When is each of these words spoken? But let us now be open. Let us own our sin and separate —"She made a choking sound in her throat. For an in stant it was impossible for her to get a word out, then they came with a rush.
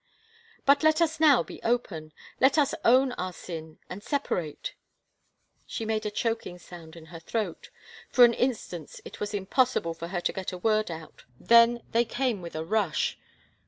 But 0.65 0.81
let 0.81 0.99
us 0.99 1.19
now 1.19 1.43
be 1.43 1.61
open. 1.61 2.11
Let 2.39 2.57
us 2.57 2.73
own 2.83 3.11
our 3.21 3.31
sin 3.31 3.77
and 3.87 4.01
separate 4.01 4.73
—"She 5.67 5.85
made 5.85 6.07
a 6.07 6.09
choking 6.09 6.57
sound 6.57 6.95
in 6.95 7.05
her 7.13 7.19
throat. 7.19 7.69
For 8.09 8.25
an 8.25 8.33
in 8.33 8.55
stant 8.55 8.99
it 9.05 9.19
was 9.19 9.35
impossible 9.35 9.93
for 9.93 10.07
her 10.07 10.19
to 10.21 10.33
get 10.33 10.51
a 10.53 10.57
word 10.57 10.89
out, 10.89 11.25
then 11.39 11.83
they 11.91 12.03
came 12.03 12.41
with 12.41 12.55
a 12.55 12.65
rush. 12.65 13.19